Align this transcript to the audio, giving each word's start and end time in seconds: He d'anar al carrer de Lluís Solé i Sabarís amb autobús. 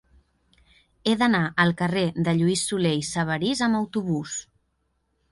He 1.09 1.11
d'anar 1.17 1.41
al 1.65 1.73
carrer 1.81 2.05
de 2.27 2.33
Lluís 2.39 2.63
Solé 2.69 2.93
i 3.01 3.03
Sabarís 3.09 3.61
amb 3.67 3.79
autobús. 3.81 4.33